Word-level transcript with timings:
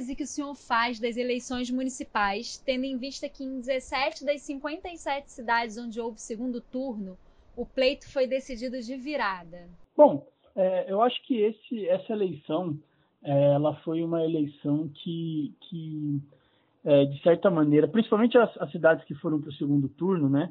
análise 0.00 0.16
que 0.16 0.22
o 0.22 0.26
senhor 0.26 0.54
faz 0.54 0.98
das 0.98 1.16
eleições 1.16 1.70
municipais, 1.70 2.58
tendo 2.58 2.84
em 2.84 2.96
vista 2.96 3.28
que 3.28 3.44
em 3.44 3.60
17 3.60 4.24
das 4.24 4.40
57 4.42 5.30
cidades 5.30 5.76
onde 5.76 6.00
houve 6.00 6.20
segundo 6.20 6.60
turno, 6.60 7.18
o 7.56 7.66
pleito 7.66 8.10
foi 8.10 8.26
decidido 8.26 8.80
de 8.80 8.96
virada? 8.96 9.68
Bom, 9.96 10.26
é, 10.56 10.90
eu 10.90 11.02
acho 11.02 11.22
que 11.26 11.36
esse, 11.36 11.86
essa 11.88 12.12
eleição 12.12 12.78
é, 13.22 13.52
ela 13.52 13.74
foi 13.84 14.02
uma 14.02 14.24
eleição 14.24 14.88
que, 14.88 15.54
que 15.68 16.20
é, 16.84 17.04
de 17.04 17.22
certa 17.22 17.50
maneira, 17.50 17.86
principalmente 17.86 18.38
as, 18.38 18.50
as 18.58 18.70
cidades 18.70 19.04
que 19.04 19.14
foram 19.14 19.40
para 19.40 19.50
o 19.50 19.54
segundo 19.54 19.88
turno, 19.88 20.28
né? 20.28 20.50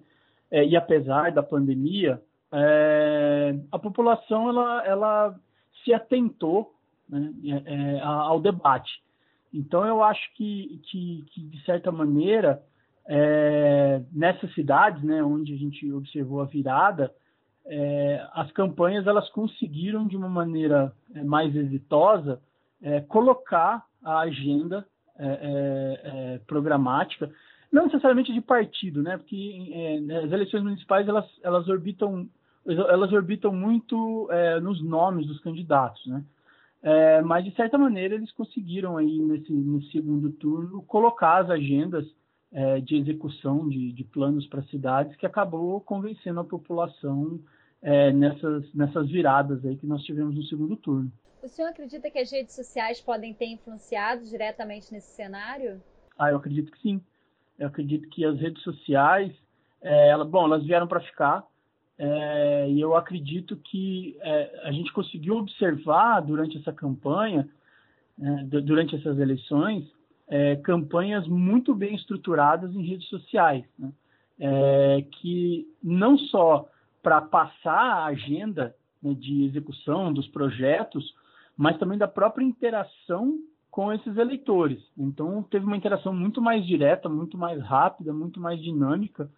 É, 0.52 0.66
e 0.66 0.76
apesar 0.76 1.32
da 1.32 1.44
pandemia, 1.44 2.22
é, 2.52 3.56
a 3.72 3.80
população 3.80 4.50
ela, 4.50 4.86
ela 4.86 5.40
se 5.84 5.94
atentou 5.94 6.74
né, 7.08 7.34
é, 7.66 8.00
ao 8.02 8.40
debate. 8.40 8.92
Então, 9.54 9.86
eu 9.86 10.04
acho 10.04 10.22
que, 10.36 10.80
que, 10.86 11.26
que 11.32 11.42
de 11.42 11.64
certa 11.64 11.92
maneira, 11.92 12.62
é, 13.08 14.02
nessas 14.12 14.54
cidades, 14.54 15.04
né, 15.04 15.24
onde 15.24 15.54
a 15.54 15.58
gente 15.58 15.92
observou 15.92 16.42
a 16.42 16.46
virada, 16.46 17.12
é, 17.66 18.28
as 18.34 18.52
campanhas 18.52 19.06
elas 19.08 19.30
conseguiram 19.30 20.08
de 20.08 20.16
uma 20.16 20.30
maneira 20.30 20.94
é, 21.14 21.24
mais 21.24 21.56
exitosa 21.56 22.42
é, 22.82 23.02
colocar 23.02 23.86
a 24.04 24.20
agenda 24.20 24.86
é, 25.22 26.40
programática, 26.48 27.30
não 27.72 27.86
necessariamente 27.86 28.34
de 28.34 28.40
partido, 28.40 29.04
né, 29.04 29.18
porque 29.18 30.02
as 30.24 30.32
eleições 30.32 30.64
municipais 30.64 31.08
elas, 31.08 31.26
elas 31.44 31.68
orbitam 31.68 32.28
elas 32.66 33.12
orbitam 33.12 33.52
muito 33.52 34.30
nos 34.62 34.82
nomes 34.84 35.26
dos 35.26 35.40
candidatos, 35.42 36.06
né? 36.06 36.24
É, 36.82 37.22
mas 37.22 37.44
de 37.44 37.54
certa 37.56 37.78
maneira 37.78 38.16
eles 38.16 38.32
conseguiram 38.32 38.98
aí 38.98 39.20
nesse, 39.20 39.92
segundo 39.92 40.32
turno 40.32 40.82
colocar 40.84 41.44
as 41.44 41.50
agendas 41.50 42.06
é, 42.52 42.80
de 42.80 42.96
execução 42.96 43.68
de, 43.68 43.92
de 43.92 44.04
planos 44.06 44.48
para 44.48 44.64
cidades 44.64 45.16
que 45.18 45.26
acabou 45.26 45.82
convencendo 45.82 46.40
a 46.40 46.46
população 46.46 47.40
é, 47.82 48.12
nessas, 48.12 48.74
nessas 48.74 49.10
viradas 49.10 49.64
aí 49.66 49.76
que 49.76 49.86
nós 49.86 50.04
tivemos 50.04 50.36
no 50.36 50.44
segundo 50.44 50.76
turno. 50.78 51.12
O 51.44 51.48
senhor 51.48 51.70
acredita 51.70 52.10
que 52.10 52.20
as 52.20 52.32
redes 52.32 52.54
sociais 52.54 53.00
podem 53.00 53.34
ter 53.34 53.46
influenciado 53.46 54.24
diretamente 54.26 54.92
nesse 54.92 55.16
cenário? 55.16 55.82
Ah, 56.18 56.32
eu 56.32 56.38
acredito 56.38 56.72
que 56.72 56.82
sim. 56.82 57.02
Eu 57.58 57.68
acredito 57.68 58.10
que 58.10 58.26
as 58.26 58.38
redes 58.40 58.62
sociais, 58.64 59.34
é, 59.82 60.10
ela, 60.10 60.26
bom, 60.26 60.46
elas 60.46 60.66
vieram 60.66 60.88
para 60.88 61.00
ficar. 61.00 61.44
É, 62.02 62.72
e 62.72 62.80
eu 62.80 62.96
acredito 62.96 63.58
que 63.58 64.18
é, 64.22 64.62
a 64.64 64.72
gente 64.72 64.94
conseguiu 64.94 65.36
observar 65.36 66.22
durante 66.22 66.58
essa 66.58 66.72
campanha, 66.72 67.46
é, 68.22 68.44
durante 68.62 68.96
essas 68.96 69.20
eleições, 69.20 69.86
é, 70.30 70.56
campanhas 70.56 71.28
muito 71.28 71.76
bem 71.76 71.94
estruturadas 71.94 72.74
em 72.74 72.86
redes 72.88 73.10
sociais, 73.10 73.66
né? 73.78 73.92
É, 74.42 75.06
que 75.20 75.68
não 75.84 76.18
só 76.18 76.70
para 77.04 77.20
passar 77.20 77.74
a 77.78 78.06
agenda 78.06 78.74
né, 79.04 79.14
de 79.14 79.44
execução 79.44 80.14
dos 80.14 80.30
projetos, 80.30 81.14
mas 81.58 81.78
também 81.78 81.98
da 81.98 82.08
própria 82.08 82.46
interação 82.46 83.38
com 83.70 83.92
esses 83.92 84.16
eleitores. 84.16 84.80
Então, 84.98 85.44
teve 85.44 85.66
uma 85.66 85.76
interação 85.76 86.14
muito 86.14 86.42
mais 86.42 86.66
direta, 86.66 87.10
muito 87.10 87.38
mais 87.38 87.62
rápida, 87.62 88.14
muito 88.14 88.40
mais 88.40 88.62
dinâmica, 88.62 89.30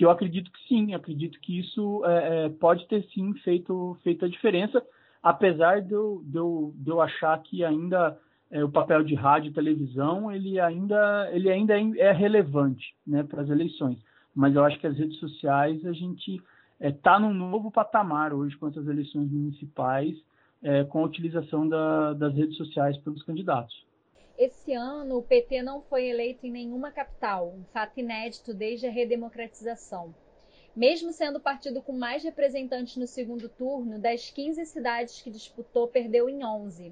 que 0.00 0.04
eu 0.06 0.10
acredito 0.10 0.50
que 0.50 0.66
sim, 0.66 0.94
acredito 0.94 1.38
que 1.40 1.58
isso 1.58 2.02
é, 2.06 2.46
é, 2.46 2.48
pode 2.48 2.88
ter 2.88 3.04
sim 3.12 3.34
feito, 3.44 3.98
feito 4.02 4.24
a 4.24 4.28
diferença, 4.28 4.82
apesar 5.22 5.82
de 5.82 5.92
eu, 5.92 6.22
de 6.24 6.38
eu, 6.38 6.72
de 6.74 6.88
eu 6.88 7.02
achar 7.02 7.38
que 7.42 7.62
ainda 7.62 8.18
é, 8.50 8.64
o 8.64 8.70
papel 8.70 9.04
de 9.04 9.14
rádio 9.14 9.50
e 9.50 9.52
televisão 9.52 10.32
ele 10.32 10.58
ainda, 10.58 11.28
ele 11.34 11.50
ainda 11.50 11.78
é 11.98 12.12
relevante 12.12 12.94
né, 13.06 13.22
para 13.24 13.42
as 13.42 13.50
eleições. 13.50 13.98
Mas 14.34 14.54
eu 14.54 14.64
acho 14.64 14.80
que 14.80 14.86
as 14.86 14.96
redes 14.96 15.18
sociais 15.18 15.84
a 15.84 15.92
gente 15.92 16.36
está 16.36 16.46
é, 16.80 16.90
tá 16.92 17.20
num 17.20 17.34
novo 17.34 17.70
patamar 17.70 18.32
hoje 18.32 18.56
com 18.56 18.68
essas 18.68 18.88
eleições 18.88 19.30
municipais, 19.30 20.16
é, 20.62 20.82
com 20.84 21.00
a 21.00 21.06
utilização 21.06 21.68
da, 21.68 22.14
das 22.14 22.34
redes 22.34 22.56
sociais 22.56 22.96
pelos 22.96 23.22
candidatos. 23.22 23.84
Esse 24.40 24.72
ano, 24.72 25.18
o 25.18 25.22
PT 25.22 25.62
não 25.62 25.82
foi 25.82 26.08
eleito 26.08 26.46
em 26.46 26.50
nenhuma 26.50 26.90
capital, 26.90 27.52
um 27.54 27.62
fato 27.74 28.00
inédito 28.00 28.54
desde 28.54 28.86
a 28.86 28.90
redemocratização. 28.90 30.14
Mesmo 30.74 31.12
sendo 31.12 31.36
o 31.36 31.42
partido 31.42 31.82
com 31.82 31.92
mais 31.92 32.24
representantes 32.24 32.96
no 32.96 33.06
segundo 33.06 33.50
turno, 33.50 34.00
das 34.00 34.30
15 34.30 34.64
cidades 34.64 35.20
que 35.20 35.30
disputou, 35.30 35.88
perdeu 35.88 36.26
em 36.26 36.42
11. 36.42 36.90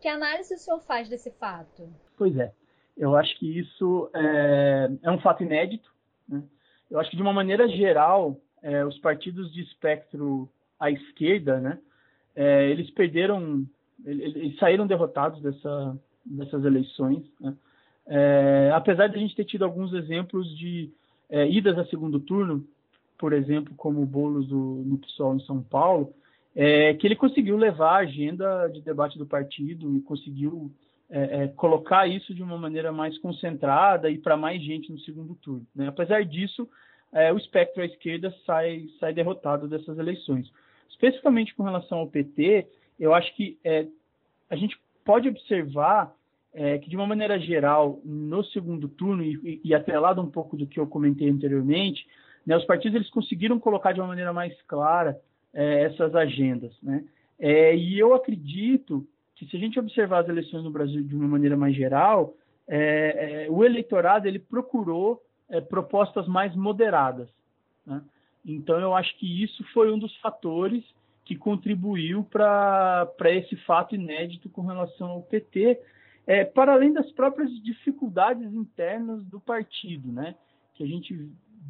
Que 0.00 0.06
análise 0.06 0.54
o 0.54 0.56
senhor 0.56 0.78
faz 0.82 1.08
desse 1.08 1.32
fato? 1.32 1.92
Pois 2.16 2.36
é, 2.38 2.52
eu 2.96 3.16
acho 3.16 3.36
que 3.40 3.58
isso 3.58 4.08
é, 4.14 4.88
é 5.02 5.10
um 5.10 5.20
fato 5.20 5.42
inédito. 5.42 5.92
Né? 6.28 6.44
Eu 6.88 7.00
acho 7.00 7.10
que, 7.10 7.16
de 7.16 7.22
uma 7.22 7.32
maneira 7.32 7.68
geral, 7.68 8.40
é, 8.62 8.84
os 8.84 8.96
partidos 9.00 9.52
de 9.52 9.62
espectro 9.62 10.48
à 10.78 10.92
esquerda, 10.92 11.58
né, 11.58 11.80
é, 12.36 12.70
eles 12.70 12.88
perderam, 12.92 13.66
eles, 14.04 14.56
saíram 14.60 14.86
derrotados 14.86 15.42
dessa, 15.42 15.98
dessas 16.30 16.64
eleições. 16.64 17.22
Né? 17.40 17.54
É, 18.06 18.70
apesar 18.74 19.08
de 19.08 19.16
a 19.16 19.18
gente 19.18 19.36
ter 19.36 19.44
tido 19.44 19.64
alguns 19.64 19.92
exemplos 19.92 20.56
de 20.56 20.90
é, 21.28 21.48
idas 21.48 21.78
a 21.78 21.84
segundo 21.86 22.18
turno, 22.18 22.64
por 23.18 23.32
exemplo, 23.32 23.74
como 23.76 24.00
o 24.00 24.06
Boulos 24.06 24.46
do, 24.46 24.56
no 24.86 24.98
PSOL 24.98 25.36
em 25.36 25.40
São 25.40 25.62
Paulo, 25.62 26.14
é, 26.54 26.94
que 26.94 27.06
ele 27.06 27.16
conseguiu 27.16 27.56
levar 27.56 27.96
a 27.96 28.02
agenda 28.02 28.68
de 28.68 28.80
debate 28.80 29.18
do 29.18 29.26
partido 29.26 29.96
e 29.96 30.00
conseguiu 30.00 30.70
é, 31.10 31.44
é, 31.44 31.48
colocar 31.48 32.06
isso 32.06 32.34
de 32.34 32.42
uma 32.42 32.58
maneira 32.58 32.92
mais 32.92 33.18
concentrada 33.18 34.10
e 34.10 34.18
para 34.18 34.36
mais 34.36 34.62
gente 34.62 34.90
no 34.90 34.98
segundo 35.00 35.34
turno. 35.36 35.66
Né? 35.74 35.88
Apesar 35.88 36.24
disso, 36.24 36.68
é, 37.12 37.32
o 37.32 37.36
espectro 37.38 37.82
à 37.82 37.86
esquerda 37.86 38.34
sai, 38.44 38.86
sai 38.98 39.12
derrotado 39.12 39.68
dessas 39.68 39.98
eleições. 39.98 40.50
Especificamente 40.88 41.54
com 41.54 41.62
relação 41.62 41.98
ao 41.98 42.08
PT, 42.08 42.66
eu 42.98 43.14
acho 43.14 43.34
que 43.36 43.56
a 44.50 44.56
gente 44.56 44.76
pode 45.08 45.26
observar 45.26 46.14
é, 46.52 46.76
que, 46.76 46.90
de 46.90 46.94
uma 46.94 47.06
maneira 47.06 47.38
geral, 47.38 47.98
no 48.04 48.44
segundo 48.44 48.86
turno, 48.90 49.24
e, 49.24 49.58
e 49.64 49.74
atrelado 49.74 50.20
um 50.20 50.30
pouco 50.30 50.54
do 50.54 50.66
que 50.66 50.78
eu 50.78 50.86
comentei 50.86 51.30
anteriormente, 51.30 52.06
né, 52.44 52.54
os 52.54 52.66
partidos 52.66 52.94
eles 52.96 53.08
conseguiram 53.08 53.58
colocar 53.58 53.92
de 53.92 54.00
uma 54.00 54.06
maneira 54.06 54.34
mais 54.34 54.54
clara 54.66 55.18
é, 55.54 55.84
essas 55.84 56.14
agendas. 56.14 56.76
Né? 56.82 57.06
É, 57.38 57.74
e 57.74 57.98
eu 57.98 58.12
acredito 58.12 59.08
que, 59.34 59.46
se 59.46 59.56
a 59.56 59.58
gente 59.58 59.80
observar 59.80 60.24
as 60.24 60.28
eleições 60.28 60.62
no 60.62 60.70
Brasil 60.70 61.02
de 61.02 61.16
uma 61.16 61.26
maneira 61.26 61.56
mais 61.56 61.74
geral, 61.74 62.34
é, 62.68 63.46
é, 63.46 63.50
o 63.50 63.64
eleitorado 63.64 64.28
ele 64.28 64.38
procurou 64.38 65.22
é, 65.48 65.58
propostas 65.58 66.28
mais 66.28 66.54
moderadas. 66.54 67.30
Né? 67.86 68.02
Então, 68.44 68.78
eu 68.78 68.94
acho 68.94 69.16
que 69.16 69.42
isso 69.42 69.64
foi 69.72 69.90
um 69.90 69.98
dos 69.98 70.14
fatores 70.18 70.84
que 71.28 71.36
contribuiu 71.36 72.24
para 72.24 73.06
esse 73.26 73.54
fato 73.66 73.94
inédito 73.94 74.48
com 74.48 74.62
relação 74.62 75.08
ao 75.10 75.22
PT, 75.22 75.78
é, 76.26 76.42
para 76.42 76.72
além 76.72 76.90
das 76.90 77.12
próprias 77.12 77.50
dificuldades 77.62 78.50
internas 78.54 79.22
do 79.26 79.38
partido, 79.38 80.10
né? 80.10 80.34
Que 80.72 80.82
a 80.82 80.86
gente 80.86 81.14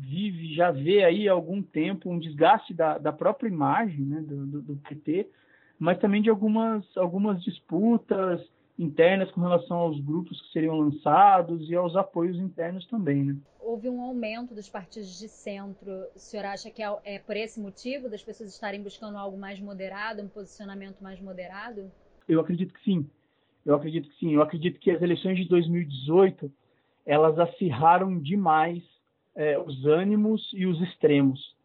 vive, 0.00 0.54
já 0.54 0.70
vê 0.70 1.02
aí 1.02 1.28
há 1.28 1.32
algum 1.32 1.60
tempo 1.60 2.08
um 2.08 2.20
desgaste 2.20 2.72
da, 2.72 2.98
da 2.98 3.12
própria 3.12 3.48
imagem 3.48 4.04
né, 4.04 4.20
do, 4.20 4.46
do, 4.46 4.62
do 4.62 4.76
PT, 4.76 5.28
mas 5.76 5.98
também 5.98 6.22
de 6.22 6.30
algumas, 6.30 6.84
algumas 6.96 7.42
disputas 7.42 8.40
internas 8.78 9.30
com 9.32 9.40
relação 9.40 9.76
aos 9.76 10.00
grupos 10.00 10.40
que 10.40 10.52
seriam 10.52 10.78
lançados 10.78 11.68
e 11.68 11.74
aos 11.74 11.96
apoios 11.96 12.38
internos 12.38 12.86
também, 12.86 13.24
né? 13.24 13.36
Houve 13.60 13.88
um 13.90 14.00
aumento 14.00 14.54
dos 14.54 14.68
partidos 14.68 15.18
de 15.18 15.28
centro. 15.28 15.90
O 16.14 16.18
senhor 16.18 16.46
acha 16.46 16.70
que 16.70 16.82
é, 16.82 16.96
é 17.04 17.18
por 17.18 17.36
esse 17.36 17.60
motivo 17.60 18.08
das 18.08 18.22
pessoas 18.22 18.54
estarem 18.54 18.82
buscando 18.82 19.18
algo 19.18 19.36
mais 19.36 19.60
moderado, 19.60 20.22
um 20.22 20.28
posicionamento 20.28 21.02
mais 21.02 21.20
moderado? 21.20 21.90
Eu 22.28 22.40
acredito 22.40 22.72
que 22.72 22.82
sim. 22.82 23.06
Eu 23.66 23.74
acredito 23.74 24.08
que 24.08 24.18
sim. 24.18 24.34
Eu 24.34 24.42
acredito 24.42 24.78
que 24.78 24.90
as 24.90 25.02
eleições 25.02 25.36
de 25.36 25.48
2018 25.48 26.50
elas 27.04 27.38
acirraram 27.38 28.18
demais 28.18 28.82
é, 29.34 29.58
os 29.58 29.86
ânimos 29.86 30.50
e 30.52 30.66
os 30.66 30.80
extremos. 30.82 31.56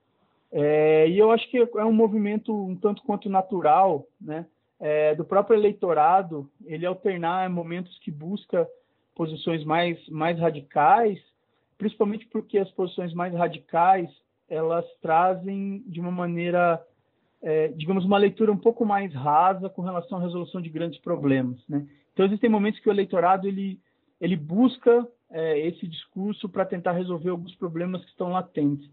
É, 0.52 1.10
e 1.10 1.18
eu 1.18 1.32
acho 1.32 1.50
que 1.50 1.58
é 1.58 1.86
um 1.86 1.92
movimento 1.92 2.54
um 2.54 2.76
tanto 2.76 3.02
quanto 3.04 3.28
natural, 3.28 4.08
né, 4.22 4.46
é, 4.84 5.16
do 5.16 5.24
próprio 5.24 5.58
eleitorado, 5.58 6.50
ele 6.66 6.86
alternar 6.86 7.50
momentos 7.50 7.98
que 8.00 8.12
busca 8.12 8.68
posições 9.16 9.64
mais 9.64 9.98
mais 10.10 10.38
radicais, 10.38 11.18
principalmente 11.78 12.28
porque 12.28 12.58
as 12.58 12.70
posições 12.72 13.14
mais 13.14 13.34
radicais 13.34 14.10
elas 14.50 14.86
trazem 15.02 15.82
de 15.88 16.02
uma 16.02 16.12
maneira 16.12 16.86
é, 17.42 17.70
digamos, 17.70 18.04
uma 18.04 18.18
leitura 18.18 18.52
um 18.52 18.58
pouco 18.58 18.86
mais 18.86 19.14
rasa 19.14 19.70
com 19.70 19.82
relação 19.82 20.18
à 20.18 20.22
resolução 20.22 20.62
de 20.62 20.70
grandes 20.70 21.00
problemas. 21.00 21.58
Né? 21.68 21.88
Então, 22.14 22.26
existem 22.26 22.50
momentos 22.50 22.80
que 22.82 22.90
o 22.90 22.92
eleitorado 22.92 23.48
ele, 23.48 23.80
ele 24.20 24.36
busca 24.36 25.08
é, 25.30 25.60
esse 25.66 25.88
discurso 25.88 26.50
para 26.50 26.66
tentar 26.66 26.92
resolver 26.92 27.30
alguns 27.30 27.56
problemas 27.56 28.02
que 28.04 28.12
estão 28.12 28.32
latentes. 28.32 28.90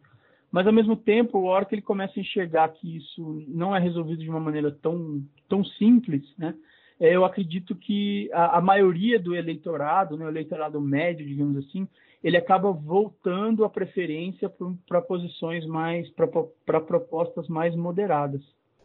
Mas, 0.50 0.66
ao 0.66 0.72
mesmo 0.72 0.96
tempo, 0.96 1.38
a 1.38 1.50
hora 1.52 1.64
que 1.64 1.74
ele 1.74 1.82
começa 1.82 2.18
a 2.18 2.22
enxergar 2.22 2.68
que 2.70 2.96
isso 2.96 3.44
não 3.48 3.74
é 3.74 3.78
resolvido 3.78 4.22
de 4.22 4.28
uma 4.28 4.40
maneira 4.40 4.70
tão, 4.70 5.22
tão 5.48 5.64
simples, 5.64 6.22
né? 6.36 6.54
é, 7.00 7.16
eu 7.16 7.24
acredito 7.24 7.74
que 7.74 8.30
a, 8.32 8.58
a 8.58 8.60
maioria 8.60 9.18
do 9.18 9.34
eleitorado, 9.34 10.18
né, 10.18 10.26
o 10.26 10.28
eleitorado 10.28 10.78
médio, 10.80 11.26
digamos 11.26 11.56
assim, 11.56 11.88
ele 12.22 12.36
acaba 12.36 12.70
voltando 12.70 13.64
a 13.64 13.70
preferência 13.70 14.52
para 14.86 15.00
posições 15.00 15.64
mais, 15.64 16.10
para 16.10 16.80
propostas 16.80 17.48
mais 17.48 17.74
moderadas. 17.74 18.42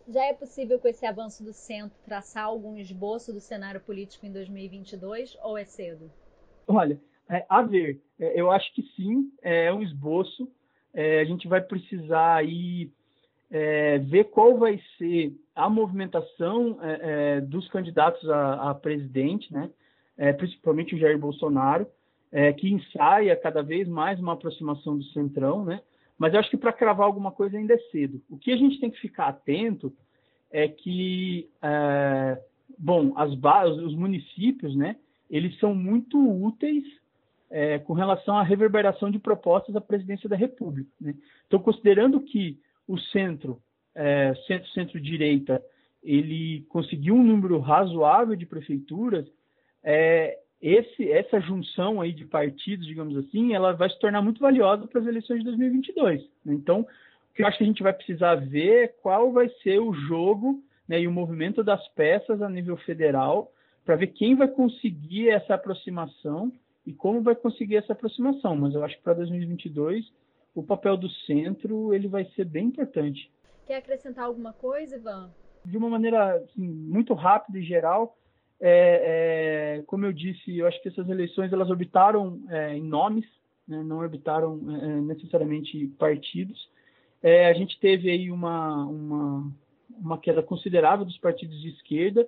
Já 0.08 0.24
é 0.24 0.34
possível, 0.34 0.80
com 0.80 0.88
esse 0.88 1.06
avanço 1.06 1.44
do 1.44 1.52
centro, 1.52 1.98
traçar 2.06 2.46
algum 2.46 2.78
esboço 2.78 3.34
do 3.34 3.42
cenário 3.42 3.82
político 3.82 4.26
em 4.26 4.32
2022 4.32 5.38
ou 5.44 5.58
é 5.58 5.66
cedo? 5.66 6.10
Olha, 6.66 6.98
é, 7.30 7.46
a 7.50 7.62
ver, 7.64 8.02
é, 8.18 8.40
eu 8.40 8.50
acho 8.50 8.74
que 8.74 8.84
sim, 8.96 9.30
é 9.42 9.74
um 9.74 9.82
esboço. 9.82 10.48
É, 10.96 11.20
a 11.20 11.26
gente 11.26 11.46
vai 11.46 11.60
precisar 11.60 12.36
aí 12.36 12.90
é, 13.52 14.00
ver 14.00 14.24
qual 14.26 14.58
vai 14.58 14.82
ser 14.98 15.34
a 15.54 15.70
movimentação 15.70 16.80
é, 16.82 17.38
é 17.38 17.42
dos 17.42 17.68
candidatos 17.68 18.28
a, 18.30 18.72
a 18.72 18.74
presidente, 18.74 19.52
né? 19.54 19.70
É, 20.18 20.32
principalmente 20.32 20.96
o 20.96 20.98
Jair 20.98 21.20
Bolsonaro, 21.20 21.86
é, 22.32 22.54
que 22.54 22.70
ensaia 22.70 23.36
cada 23.36 23.62
vez 23.62 23.86
mais 23.90 24.18
uma 24.22 24.34
aproximação 24.34 24.98
do 24.98 25.04
centrão, 25.06 25.66
né? 25.66 25.82
Mas 26.18 26.34
eu 26.34 26.40
acho 26.40 26.50
que 26.50 26.56
para 26.56 26.72
cravar 26.72 27.06
alguma 27.06 27.32
coisa 27.32 27.58
ainda 27.58 27.74
é 27.74 27.78
cedo. 27.92 28.22
O 28.30 28.38
que 28.38 28.54
a 28.54 28.58
gente 28.58 28.80
tem 28.80 28.90
que 28.90 29.02
ficar 29.02 29.28
atento 29.28 29.94
é 30.50 30.66
que, 30.70 31.50
bom, 32.80 33.12
as 33.18 33.32
os 33.84 33.94
municípios, 33.94 34.74
né? 34.78 34.96
Eles 35.30 35.60
são 35.60 35.76
muito 35.76 36.18
úteis 36.18 36.86
é, 37.50 37.80
com 37.80 37.94
relação 37.94 38.38
à 38.38 38.44
reverberação 38.44 39.10
de 39.10 39.20
propostas 39.20 39.76
à 39.76 39.82
presidência 39.82 40.28
da 40.28 40.36
República. 40.36 40.90
Né? 41.00 41.14
Então, 41.48 41.60
considerando 41.60 42.20
que 42.22 42.60
o 42.88 42.98
centro, 42.98 43.62
é, 43.94 44.34
centro, 44.48 44.70
centro-direita, 44.70 45.62
ele 46.04 46.66
conseguiu 46.70 47.16
um 47.16 47.24
número 47.24 47.60
razoável 47.60 48.36
de 48.36 48.46
prefeituras, 48.46 49.28
é, 49.84 50.38
esse, 50.62 51.12
essa 51.12 51.40
junção 51.40 52.02
aí 52.02 52.12
de 52.12 52.26
partidos, 52.26 52.88
digamos 52.88 53.16
assim, 53.18 53.54
ela 53.54 53.74
vai 53.74 53.90
se 53.90 54.00
tornar 54.00 54.22
muito 54.22 54.40
valiosa 54.40 54.88
para 54.88 55.02
as 55.02 55.08
eleições 55.08 55.40
de 55.40 55.46
2022. 55.46 56.22
Né? 56.44 56.54
Então, 56.54 56.82
o 56.82 57.34
que 57.36 57.44
eu 57.44 57.48
acho 57.48 57.58
que 57.58 57.64
a 57.64 57.68
gente 57.68 57.84
vai 57.84 57.94
precisar 57.94 58.36
ver 58.36 58.84
é 58.84 58.88
qual 58.88 59.32
vai 59.32 59.50
ser 59.62 59.80
o 59.80 59.94
jogo 59.94 60.64
né, 60.88 61.02
e 61.02 61.08
o 61.08 61.12
movimento 61.12 61.64
das 61.64 61.86
peças 61.90 62.42
a 62.42 62.50
nível 62.50 62.78
federal 62.78 63.52
para 63.84 63.96
ver 63.96 64.08
quem 64.08 64.36
vai 64.36 64.48
conseguir 64.48 65.30
essa 65.30 65.54
aproximação 65.56 66.52
e 66.86 66.94
como 66.94 67.22
vai 67.22 67.36
conseguir 67.36 67.78
essa 67.78 67.94
aproximação. 67.94 68.56
Mas 68.56 68.74
eu 68.74 68.84
acho 68.84 68.96
que 68.98 69.04
para 69.04 69.14
2022 69.14 70.06
o 70.54 70.64
papel 70.64 70.96
do 70.96 71.10
centro 71.10 71.94
ele 71.94 72.08
vai 72.08 72.26
ser 72.36 72.46
bem 72.46 72.68
importante. 72.68 73.30
Quer 73.68 73.78
acrescentar 73.78 74.26
alguma 74.26 74.54
coisa, 74.54 74.96
Ivan? 74.96 75.32
De 75.66 75.78
uma 75.78 75.90
maneira 75.90 76.36
assim, 76.36 76.68
muito 76.68 77.14
rápida 77.14 77.58
e 77.58 77.64
geral, 77.64 78.16
é, 78.60 79.78
é, 79.80 79.84
como 79.84 80.06
eu 80.06 80.14
disse, 80.14 80.58
eu 80.58 80.68
acho 80.68 80.82
que 80.82 80.88
essas 80.88 81.10
eleições 81.10 81.52
elas 81.52 81.70
orbitaram 81.70 82.40
é, 82.50 82.76
em 82.76 82.84
nomes, 82.84 83.26
né, 83.68 83.84
não 83.84 83.98
orbitaram 83.98 84.60
é, 84.70 85.02
necessariamente 85.02 85.88
partidos. 86.00 86.70
É, 87.22 87.48
a 87.48 87.54
gente 87.54 87.80
teve 87.80 88.10
aí 88.10 88.32
uma, 88.32 88.86
uma, 88.86 89.52
uma 89.90 90.18
queda 90.18 90.44
considerável 90.44 91.06
dos 91.06 91.18
partidos 91.18 91.60
de 91.60 91.70
esquerda, 91.70 92.28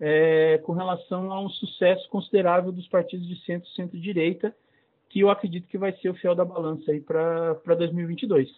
é, 0.00 0.58
com 0.58 0.72
relação 0.72 1.32
a 1.32 1.40
um 1.40 1.48
sucesso 1.48 2.08
considerável 2.08 2.70
dos 2.70 2.86
partidos 2.88 3.26
de 3.26 3.36
centro, 3.44 3.68
centro-direita, 3.70 4.54
que 5.08 5.20
eu 5.20 5.30
acredito 5.30 5.68
que 5.68 5.78
vai 5.78 5.92
ser 5.94 6.10
o 6.10 6.14
fiel 6.14 6.34
da 6.34 6.44
balança 6.44 6.90
aí 6.90 7.00
para 7.00 7.74
2022. 7.76 8.48